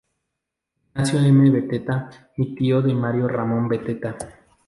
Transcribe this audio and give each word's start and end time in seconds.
Ignacio 0.95 1.19
M. 1.19 1.51
Beteta, 1.51 2.09
y 2.35 2.55
tío 2.55 2.81
de 2.81 2.95
Mario 2.95 3.27
Ramón 3.27 3.67
Beteta. 3.67 4.17